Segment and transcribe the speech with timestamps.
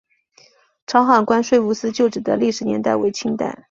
[0.87, 3.59] 潮海关税务司旧址的历史年代为清代。